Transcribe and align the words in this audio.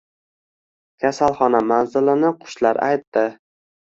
Kasalxona 1.03 1.61
manzilini 1.73 2.33
qushlar 2.45 2.79
aytdi. 2.87 3.27